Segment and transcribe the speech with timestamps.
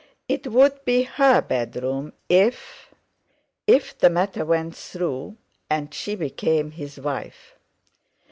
[0.27, 5.37] It would be her bedroom if—if the matter went through,
[5.69, 7.53] and she became his wife.